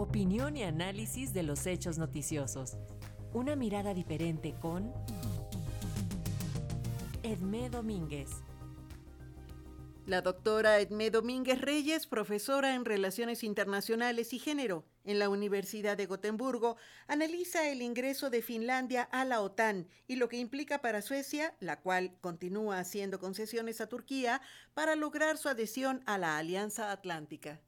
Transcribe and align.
Opinión 0.00 0.56
y 0.56 0.62
análisis 0.62 1.34
de 1.34 1.42
los 1.42 1.66
hechos 1.66 1.98
noticiosos. 1.98 2.78
Una 3.34 3.54
mirada 3.54 3.92
diferente 3.92 4.54
con 4.58 4.94
Edmé 7.22 7.68
Domínguez. 7.68 8.30
La 10.06 10.22
doctora 10.22 10.80
Edmé 10.80 11.10
Domínguez 11.10 11.60
Reyes, 11.60 12.06
profesora 12.06 12.74
en 12.74 12.86
Relaciones 12.86 13.44
Internacionales 13.44 14.32
y 14.32 14.38
Género 14.38 14.86
en 15.04 15.18
la 15.18 15.28
Universidad 15.28 15.98
de 15.98 16.06
Gotemburgo, 16.06 16.78
analiza 17.06 17.68
el 17.68 17.82
ingreso 17.82 18.30
de 18.30 18.40
Finlandia 18.40 19.02
a 19.02 19.26
la 19.26 19.42
OTAN 19.42 19.86
y 20.08 20.16
lo 20.16 20.30
que 20.30 20.38
implica 20.38 20.80
para 20.80 21.02
Suecia, 21.02 21.54
la 21.60 21.78
cual 21.82 22.16
continúa 22.22 22.78
haciendo 22.78 23.18
concesiones 23.18 23.82
a 23.82 23.86
Turquía 23.86 24.40
para 24.72 24.96
lograr 24.96 25.36
su 25.36 25.50
adhesión 25.50 26.02
a 26.06 26.16
la 26.16 26.38
Alianza 26.38 26.90
Atlántica. 26.90 27.60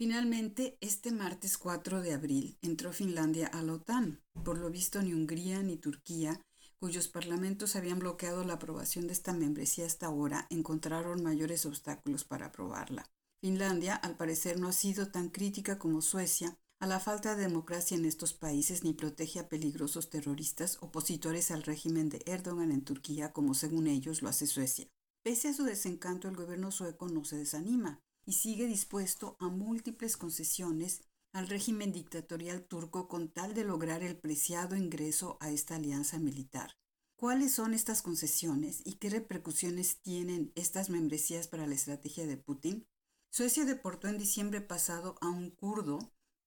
Finalmente, 0.00 0.78
este 0.80 1.12
martes 1.12 1.58
4 1.58 2.00
de 2.00 2.14
abril 2.14 2.56
entró 2.62 2.90
Finlandia 2.90 3.48
a 3.48 3.62
la 3.62 3.74
OTAN. 3.74 4.22
Por 4.42 4.56
lo 4.56 4.70
visto, 4.70 5.02
ni 5.02 5.12
Hungría 5.12 5.62
ni 5.62 5.76
Turquía, 5.76 6.40
cuyos 6.78 7.08
parlamentos 7.08 7.76
habían 7.76 7.98
bloqueado 7.98 8.42
la 8.42 8.54
aprobación 8.54 9.06
de 9.06 9.12
esta 9.12 9.34
membresía 9.34 9.84
hasta 9.84 10.06
ahora, 10.06 10.46
encontraron 10.48 11.22
mayores 11.22 11.66
obstáculos 11.66 12.24
para 12.24 12.46
aprobarla. 12.46 13.04
Finlandia, 13.42 13.94
al 13.94 14.16
parecer, 14.16 14.58
no 14.58 14.68
ha 14.68 14.72
sido 14.72 15.08
tan 15.08 15.28
crítica 15.28 15.78
como 15.78 16.00
Suecia 16.00 16.56
a 16.80 16.86
la 16.86 16.98
falta 16.98 17.36
de 17.36 17.42
democracia 17.42 17.94
en 17.94 18.06
estos 18.06 18.32
países 18.32 18.82
ni 18.82 18.94
protege 18.94 19.38
a 19.38 19.50
peligrosos 19.50 20.08
terroristas 20.08 20.78
opositores 20.80 21.50
al 21.50 21.62
régimen 21.62 22.08
de 22.08 22.22
Erdogan 22.24 22.72
en 22.72 22.84
Turquía 22.84 23.34
como 23.34 23.52
según 23.52 23.86
ellos 23.86 24.22
lo 24.22 24.30
hace 24.30 24.46
Suecia. 24.46 24.88
Pese 25.22 25.48
a 25.48 25.52
su 25.52 25.64
desencanto, 25.64 26.26
el 26.26 26.36
gobierno 26.36 26.70
sueco 26.70 27.06
no 27.08 27.22
se 27.26 27.36
desanima 27.36 28.00
y 28.30 28.34
sigue 28.34 28.68
dispuesto 28.68 29.36
a 29.40 29.48
múltiples 29.48 30.16
concesiones 30.16 31.00
al 31.32 31.48
régimen 31.48 31.90
dictatorial 31.90 32.62
turco 32.62 33.08
con 33.08 33.28
tal 33.28 33.54
de 33.54 33.64
lograr 33.64 34.04
el 34.04 34.16
preciado 34.16 34.76
ingreso 34.76 35.36
a 35.40 35.50
esta 35.50 35.74
alianza 35.74 36.20
militar. 36.20 36.76
¿Cuáles 37.16 37.52
son 37.52 37.74
estas 37.74 38.02
concesiones 38.02 38.82
y 38.84 38.98
qué 38.98 39.10
repercusiones 39.10 40.00
tienen 40.00 40.52
estas 40.54 40.90
membresías 40.90 41.48
para 41.48 41.66
la 41.66 41.74
estrategia 41.74 42.24
de 42.24 42.36
Putin? 42.36 42.86
Suecia 43.32 43.64
deportó 43.64 44.06
en 44.06 44.18
diciembre 44.18 44.60
pasado 44.60 45.16
a 45.20 45.28
un 45.28 45.50
kurdo 45.50 45.98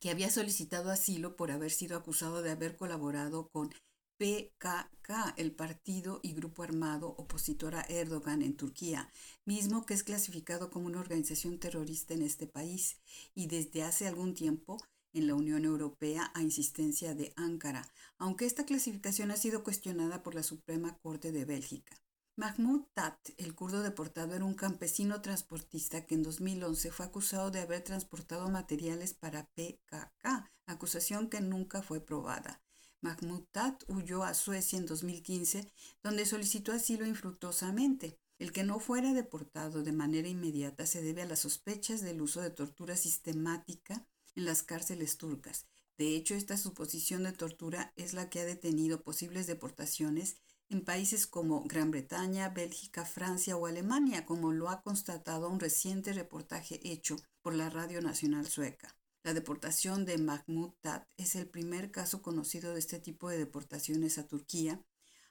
que 0.00 0.08
había 0.08 0.30
solicitado 0.30 0.90
asilo 0.90 1.36
por 1.36 1.50
haber 1.50 1.72
sido 1.72 1.98
acusado 1.98 2.40
de 2.40 2.52
haber 2.52 2.78
colaborado 2.78 3.50
con 3.50 3.70
PKK, 4.18 5.34
el 5.36 5.52
partido 5.52 6.20
y 6.22 6.32
grupo 6.32 6.62
armado 6.62 7.08
opositor 7.18 7.74
a 7.74 7.82
Erdogan 7.82 8.40
en 8.42 8.56
Turquía, 8.56 9.10
mismo 9.44 9.84
que 9.84 9.94
es 9.94 10.02
clasificado 10.02 10.70
como 10.70 10.86
una 10.86 11.00
organización 11.00 11.58
terrorista 11.58 12.14
en 12.14 12.22
este 12.22 12.46
país 12.46 12.98
y 13.34 13.46
desde 13.46 13.82
hace 13.82 14.06
algún 14.06 14.34
tiempo 14.34 14.78
en 15.12 15.26
la 15.26 15.34
Unión 15.34 15.64
Europea 15.64 16.30
a 16.34 16.42
insistencia 16.42 17.14
de 17.14 17.32
Ankara, 17.36 17.86
aunque 18.18 18.46
esta 18.46 18.64
clasificación 18.64 19.30
ha 19.30 19.36
sido 19.36 19.62
cuestionada 19.62 20.22
por 20.22 20.34
la 20.34 20.42
Suprema 20.42 20.96
Corte 20.98 21.30
de 21.30 21.44
Bélgica. 21.44 21.96
Mahmoud 22.36 22.84
Tat, 22.92 23.18
el 23.38 23.54
kurdo 23.54 23.82
deportado, 23.82 24.34
era 24.34 24.44
un 24.44 24.54
campesino 24.54 25.22
transportista 25.22 26.04
que 26.04 26.14
en 26.14 26.22
2011 26.22 26.90
fue 26.90 27.06
acusado 27.06 27.50
de 27.50 27.60
haber 27.60 27.82
transportado 27.82 28.48
materiales 28.50 29.14
para 29.14 29.48
PKK, 29.54 30.50
acusación 30.66 31.30
que 31.30 31.40
nunca 31.40 31.82
fue 31.82 32.00
probada. 32.00 32.60
Mahmoud 33.00 33.44
huyó 33.88 34.24
a 34.24 34.34
Suecia 34.34 34.78
en 34.78 34.86
2015, 34.86 35.70
donde 36.02 36.26
solicitó 36.26 36.72
asilo 36.72 37.06
infructuosamente. 37.06 38.18
El 38.38 38.52
que 38.52 38.64
no 38.64 38.80
fuera 38.80 39.14
deportado 39.14 39.82
de 39.82 39.92
manera 39.92 40.28
inmediata 40.28 40.86
se 40.86 41.02
debe 41.02 41.22
a 41.22 41.26
las 41.26 41.40
sospechas 41.40 42.02
del 42.02 42.20
uso 42.20 42.40
de 42.40 42.50
tortura 42.50 42.96
sistemática 42.96 44.06
en 44.34 44.44
las 44.44 44.62
cárceles 44.62 45.16
turcas. 45.16 45.66
De 45.98 46.14
hecho, 46.14 46.34
esta 46.34 46.58
suposición 46.58 47.22
de 47.22 47.32
tortura 47.32 47.92
es 47.96 48.12
la 48.12 48.28
que 48.28 48.40
ha 48.40 48.44
detenido 48.44 49.02
posibles 49.02 49.46
deportaciones 49.46 50.36
en 50.68 50.84
países 50.84 51.26
como 51.26 51.64
Gran 51.64 51.90
Bretaña, 51.90 52.48
Bélgica, 52.50 53.06
Francia 53.06 53.56
o 53.56 53.66
Alemania, 53.66 54.26
como 54.26 54.52
lo 54.52 54.68
ha 54.68 54.82
constatado 54.82 55.48
un 55.48 55.60
reciente 55.60 56.12
reportaje 56.12 56.80
hecho 56.82 57.16
por 57.40 57.54
la 57.54 57.70
Radio 57.70 58.02
Nacional 58.02 58.46
Sueca. 58.46 58.94
La 59.26 59.34
deportación 59.34 60.04
de 60.04 60.18
Mahmoud 60.18 60.74
Tat 60.80 61.04
es 61.16 61.34
el 61.34 61.48
primer 61.48 61.90
caso 61.90 62.22
conocido 62.22 62.72
de 62.72 62.78
este 62.78 63.00
tipo 63.00 63.28
de 63.28 63.36
deportaciones 63.36 64.18
a 64.18 64.28
Turquía, 64.28 64.80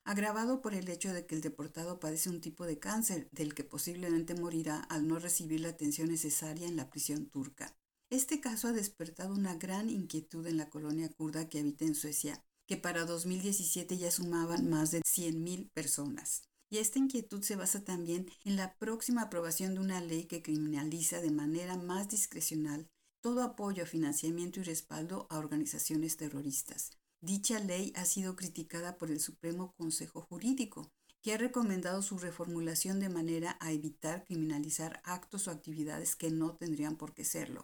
agravado 0.03 0.61
por 0.61 0.73
el 0.73 0.89
hecho 0.89 1.13
de 1.13 1.25
que 1.25 1.33
el 1.33 1.39
deportado 1.39 1.97
padece 1.97 2.29
un 2.29 2.41
tipo 2.41 2.65
de 2.65 2.77
cáncer 2.77 3.29
del 3.31 3.53
que 3.53 3.63
posiblemente 3.63 4.35
morirá 4.35 4.81
al 4.81 5.07
no 5.07 5.17
recibir 5.17 5.61
la 5.61 5.69
atención 5.69 6.09
necesaria 6.09 6.67
en 6.67 6.75
la 6.75 6.89
prisión 6.89 7.29
turca. 7.29 7.73
Este 8.09 8.41
caso 8.41 8.67
ha 8.67 8.73
despertado 8.73 9.33
una 9.33 9.55
gran 9.55 9.89
inquietud 9.89 10.45
en 10.45 10.57
la 10.57 10.69
colonia 10.69 11.07
kurda 11.07 11.47
que 11.47 11.59
habita 11.59 11.85
en 11.85 11.95
Suecia, 11.95 12.43
que 12.67 12.75
para 12.75 13.05
2017 13.05 13.97
ya 13.97 14.11
sumaban 14.11 14.69
más 14.69 14.91
de 14.91 14.99
100.000 15.03 15.71
personas. 15.71 16.41
Y 16.69 16.79
esta 16.79 16.99
inquietud 16.99 17.43
se 17.43 17.55
basa 17.55 17.85
también 17.85 18.29
en 18.43 18.57
la 18.57 18.75
próxima 18.77 19.21
aprobación 19.21 19.75
de 19.75 19.79
una 19.79 20.01
ley 20.01 20.25
que 20.25 20.41
criminaliza 20.41 21.21
de 21.21 21.31
manera 21.31 21.77
más 21.77 22.09
discrecional 22.09 22.89
todo 23.25 23.41
apoyo, 23.41 23.87
financiamiento 23.87 24.59
y 24.59 24.63
respaldo 24.63 25.25
a 25.31 25.39
organizaciones 25.39 26.15
terroristas. 26.15 26.91
Dicha 27.21 27.57
ley 27.57 27.91
ha 27.95 28.05
sido 28.05 28.35
criticada 28.35 28.99
por 28.99 29.09
el 29.09 29.19
Supremo 29.19 29.73
Consejo 29.77 30.21
Jurídico, 30.21 30.91
que 31.23 31.33
ha 31.33 31.37
recomendado 31.39 32.03
su 32.03 32.19
reformulación 32.19 32.99
de 32.99 33.09
manera 33.09 33.57
a 33.59 33.71
evitar 33.71 34.25
criminalizar 34.25 35.01
actos 35.03 35.47
o 35.47 35.51
actividades 35.51 36.15
que 36.15 36.29
no 36.29 36.55
tendrían 36.55 36.97
por 36.97 37.15
qué 37.15 37.25
serlo. 37.25 37.63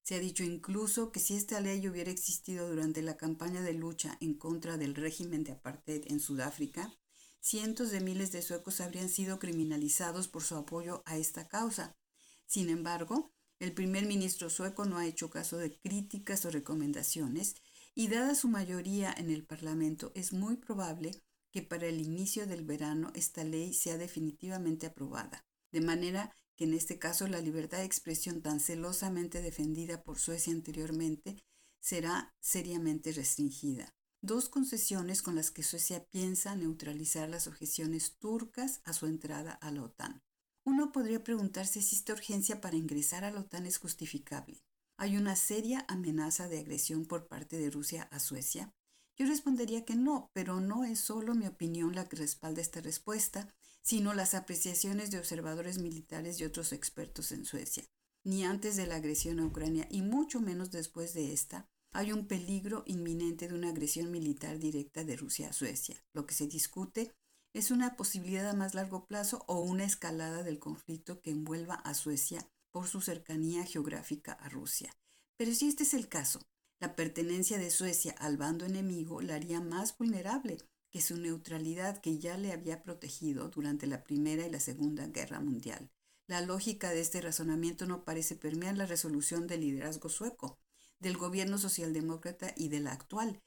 Se 0.00 0.14
ha 0.14 0.18
dicho 0.18 0.44
incluso 0.44 1.12
que 1.12 1.20
si 1.20 1.36
esta 1.36 1.60
ley 1.60 1.86
hubiera 1.86 2.10
existido 2.10 2.66
durante 2.66 3.02
la 3.02 3.18
campaña 3.18 3.60
de 3.60 3.74
lucha 3.74 4.16
en 4.22 4.32
contra 4.32 4.78
del 4.78 4.94
régimen 4.94 5.44
de 5.44 5.52
apartheid 5.52 6.10
en 6.10 6.20
Sudáfrica, 6.20 6.90
cientos 7.38 7.90
de 7.90 8.00
miles 8.00 8.32
de 8.32 8.40
suecos 8.40 8.80
habrían 8.80 9.10
sido 9.10 9.38
criminalizados 9.38 10.26
por 10.26 10.42
su 10.42 10.56
apoyo 10.56 11.02
a 11.04 11.18
esta 11.18 11.48
causa. 11.48 11.98
Sin 12.46 12.70
embargo, 12.70 13.30
el 13.62 13.72
primer 13.72 14.06
ministro 14.06 14.50
sueco 14.50 14.86
no 14.86 14.98
ha 14.98 15.06
hecho 15.06 15.30
caso 15.30 15.56
de 15.56 15.78
críticas 15.78 16.44
o 16.44 16.50
recomendaciones 16.50 17.54
y 17.94 18.08
dada 18.08 18.34
su 18.34 18.48
mayoría 18.48 19.14
en 19.16 19.30
el 19.30 19.44
Parlamento 19.44 20.10
es 20.16 20.32
muy 20.32 20.56
probable 20.56 21.12
que 21.52 21.62
para 21.62 21.86
el 21.86 22.00
inicio 22.00 22.48
del 22.48 22.64
verano 22.64 23.12
esta 23.14 23.44
ley 23.44 23.72
sea 23.72 23.98
definitivamente 23.98 24.86
aprobada. 24.86 25.44
De 25.70 25.80
manera 25.80 26.32
que 26.56 26.64
en 26.64 26.74
este 26.74 26.98
caso 26.98 27.28
la 27.28 27.40
libertad 27.40 27.78
de 27.78 27.84
expresión 27.84 28.42
tan 28.42 28.58
celosamente 28.58 29.40
defendida 29.42 30.02
por 30.02 30.18
Suecia 30.18 30.52
anteriormente 30.52 31.36
será 31.80 32.34
seriamente 32.40 33.12
restringida. 33.12 33.94
Dos 34.22 34.48
concesiones 34.48 35.22
con 35.22 35.36
las 35.36 35.52
que 35.52 35.62
Suecia 35.62 36.04
piensa 36.10 36.56
neutralizar 36.56 37.28
las 37.28 37.46
objeciones 37.46 38.18
turcas 38.18 38.80
a 38.82 38.92
su 38.92 39.06
entrada 39.06 39.52
a 39.52 39.70
la 39.70 39.84
OTAN. 39.84 40.20
Uno 40.64 40.92
podría 40.92 41.24
preguntarse 41.24 41.82
si 41.82 41.96
esta 41.96 42.12
urgencia 42.12 42.60
para 42.60 42.76
ingresar 42.76 43.24
a 43.24 43.30
la 43.32 43.40
OTAN 43.40 43.66
es 43.66 43.78
justificable. 43.78 44.62
¿Hay 44.96 45.16
una 45.16 45.34
seria 45.34 45.84
amenaza 45.88 46.48
de 46.48 46.60
agresión 46.60 47.06
por 47.06 47.26
parte 47.26 47.58
de 47.58 47.70
Rusia 47.70 48.04
a 48.12 48.20
Suecia? 48.20 48.72
Yo 49.16 49.26
respondería 49.26 49.84
que 49.84 49.96
no, 49.96 50.30
pero 50.32 50.60
no 50.60 50.84
es 50.84 51.00
solo 51.00 51.34
mi 51.34 51.46
opinión 51.46 51.94
la 51.94 52.08
que 52.08 52.16
respalda 52.16 52.62
esta 52.62 52.80
respuesta, 52.80 53.52
sino 53.82 54.14
las 54.14 54.34
apreciaciones 54.34 55.10
de 55.10 55.18
observadores 55.18 55.78
militares 55.78 56.40
y 56.40 56.44
otros 56.44 56.72
expertos 56.72 57.32
en 57.32 57.44
Suecia. 57.44 57.84
Ni 58.22 58.44
antes 58.44 58.76
de 58.76 58.86
la 58.86 58.96
agresión 58.96 59.40
a 59.40 59.46
Ucrania 59.46 59.88
y 59.90 60.02
mucho 60.02 60.40
menos 60.40 60.70
después 60.70 61.12
de 61.12 61.32
esta, 61.32 61.68
hay 61.90 62.12
un 62.12 62.26
peligro 62.26 62.84
inminente 62.86 63.48
de 63.48 63.54
una 63.54 63.68
agresión 63.68 64.10
militar 64.10 64.58
directa 64.58 65.04
de 65.04 65.16
Rusia 65.16 65.48
a 65.48 65.52
Suecia. 65.52 66.02
Lo 66.12 66.24
que 66.24 66.34
se 66.34 66.46
discute 66.46 67.12
es 67.54 67.70
una 67.70 67.96
posibilidad 67.96 68.48
a 68.48 68.54
más 68.54 68.74
largo 68.74 69.06
plazo 69.06 69.44
o 69.46 69.60
una 69.60 69.84
escalada 69.84 70.42
del 70.42 70.58
conflicto 70.58 71.20
que 71.20 71.30
envuelva 71.30 71.74
a 71.74 71.94
Suecia 71.94 72.48
por 72.70 72.88
su 72.88 73.00
cercanía 73.00 73.64
geográfica 73.64 74.32
a 74.32 74.48
Rusia. 74.48 74.94
Pero 75.36 75.54
si 75.54 75.68
este 75.68 75.82
es 75.82 75.92
el 75.92 76.08
caso, 76.08 76.40
la 76.80 76.96
pertenencia 76.96 77.58
de 77.58 77.70
Suecia 77.70 78.14
al 78.18 78.36
bando 78.38 78.64
enemigo 78.64 79.20
la 79.20 79.34
haría 79.34 79.60
más 79.60 79.96
vulnerable 79.96 80.58
que 80.90 81.00
su 81.00 81.16
neutralidad 81.16 82.00
que 82.00 82.18
ya 82.18 82.36
le 82.36 82.52
había 82.52 82.82
protegido 82.82 83.48
durante 83.48 83.86
la 83.86 84.02
Primera 84.02 84.46
y 84.46 84.50
la 84.50 84.60
Segunda 84.60 85.06
Guerra 85.06 85.40
Mundial. 85.40 85.90
La 86.26 86.40
lógica 86.40 86.90
de 86.90 87.00
este 87.00 87.20
razonamiento 87.20 87.86
no 87.86 88.04
parece 88.04 88.36
permear 88.36 88.76
la 88.76 88.86
resolución 88.86 89.46
del 89.46 89.60
liderazgo 89.60 90.08
sueco, 90.08 90.58
del 90.98 91.16
gobierno 91.16 91.58
socialdemócrata 91.58 92.54
y 92.56 92.68
de 92.68 92.80
la 92.80 92.92
actual, 92.92 93.42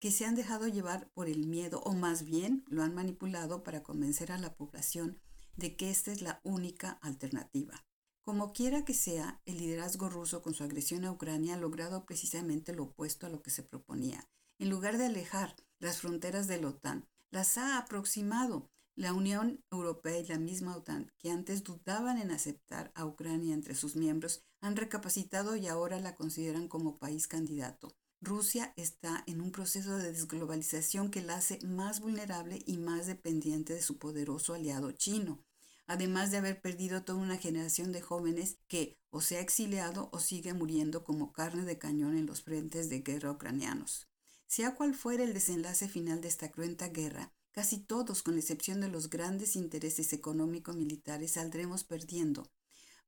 que 0.00 0.10
se 0.10 0.24
han 0.24 0.34
dejado 0.34 0.66
llevar 0.66 1.10
por 1.12 1.28
el 1.28 1.46
miedo 1.46 1.80
o 1.84 1.92
más 1.92 2.24
bien 2.24 2.64
lo 2.68 2.82
han 2.82 2.94
manipulado 2.94 3.62
para 3.62 3.82
convencer 3.82 4.32
a 4.32 4.38
la 4.38 4.54
población 4.54 5.20
de 5.56 5.76
que 5.76 5.90
esta 5.90 6.10
es 6.10 6.22
la 6.22 6.40
única 6.42 6.92
alternativa. 7.02 7.84
Como 8.22 8.52
quiera 8.52 8.84
que 8.84 8.94
sea, 8.94 9.40
el 9.44 9.58
liderazgo 9.58 10.08
ruso 10.08 10.42
con 10.42 10.54
su 10.54 10.64
agresión 10.64 11.04
a 11.04 11.12
Ucrania 11.12 11.54
ha 11.54 11.58
logrado 11.58 12.06
precisamente 12.06 12.74
lo 12.74 12.84
opuesto 12.84 13.26
a 13.26 13.30
lo 13.30 13.42
que 13.42 13.50
se 13.50 13.62
proponía. 13.62 14.26
En 14.58 14.70
lugar 14.70 14.98
de 14.98 15.06
alejar 15.06 15.54
las 15.78 15.98
fronteras 15.98 16.46
de 16.46 16.60
la 16.60 16.68
OTAN, 16.68 17.06
las 17.30 17.58
ha 17.58 17.78
aproximado, 17.78 18.70
La 18.96 19.12
Unión 19.12 19.64
Europea 19.70 20.18
y 20.18 20.26
la 20.26 20.38
misma 20.38 20.76
OTAN, 20.76 21.12
que 21.18 21.30
antes 21.30 21.62
dudaban 21.62 22.18
en 22.18 22.30
aceptar 22.30 22.90
a 22.94 23.04
Ucrania 23.04 23.54
entre 23.54 23.74
sus 23.74 23.96
miembros, 23.96 24.44
han 24.60 24.76
recapacitado 24.76 25.56
y 25.56 25.66
ahora 25.66 26.00
la 26.00 26.14
consideran 26.14 26.68
como 26.68 26.98
país 26.98 27.26
candidato. 27.26 27.94
Rusia 28.22 28.74
está 28.76 29.24
en 29.26 29.40
un 29.40 29.50
proceso 29.50 29.96
de 29.96 30.12
desglobalización 30.12 31.10
que 31.10 31.22
la 31.22 31.36
hace 31.36 31.58
más 31.64 32.00
vulnerable 32.00 32.62
y 32.66 32.76
más 32.76 33.06
dependiente 33.06 33.72
de 33.72 33.80
su 33.80 33.96
poderoso 33.96 34.52
aliado 34.52 34.92
chino, 34.92 35.42
además 35.86 36.30
de 36.30 36.36
haber 36.36 36.60
perdido 36.60 37.02
toda 37.02 37.18
una 37.18 37.38
generación 37.38 37.92
de 37.92 38.02
jóvenes 38.02 38.58
que 38.68 38.98
o 39.08 39.22
se 39.22 39.38
ha 39.38 39.40
exiliado 39.40 40.10
o 40.12 40.20
sigue 40.20 40.52
muriendo 40.52 41.02
como 41.02 41.32
carne 41.32 41.64
de 41.64 41.78
cañón 41.78 42.14
en 42.18 42.26
los 42.26 42.42
frentes 42.42 42.90
de 42.90 43.00
guerra 43.00 43.30
ucranianos. 43.30 44.06
Sea 44.46 44.74
cual 44.74 44.94
fuera 44.94 45.24
el 45.24 45.32
desenlace 45.32 45.88
final 45.88 46.20
de 46.20 46.28
esta 46.28 46.50
cruenta 46.50 46.88
guerra, 46.88 47.32
casi 47.52 47.78
todos, 47.78 48.22
con 48.22 48.36
excepción 48.36 48.82
de 48.82 48.88
los 48.88 49.08
grandes 49.08 49.56
intereses 49.56 50.12
económico-militares, 50.12 51.32
saldremos 51.32 51.84
perdiendo, 51.84 52.50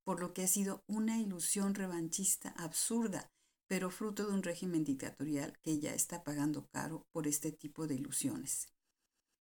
por 0.05 0.20
lo 0.20 0.32
que 0.32 0.43
ha 0.43 0.49
sido 0.49 0.85
una 0.87 1.19
ilusión 1.19 1.75
revanchista 1.75 2.49
absurda 2.56 3.31
pero 3.73 3.89
fruto 3.89 4.27
de 4.27 4.35
un 4.35 4.43
régimen 4.43 4.85
dictatorial 4.85 5.59
que 5.63 5.81
ya 5.81 5.95
está 5.95 6.23
pagando 6.25 6.67
caro 6.67 7.07
por 7.11 7.27
este 7.27 7.53
tipo 7.53 7.87
de 7.87 7.95
ilusiones. 7.95 8.69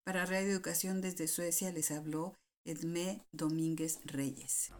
Para 0.06 0.26
Radio 0.26 0.52
Educación 0.52 1.02
desde 1.02 1.28
Suecia 1.28 1.70
les 1.74 1.92
habló 1.92 2.38
Edmé 2.64 3.26
Domínguez 3.34 4.00
Reyes. 4.06 4.72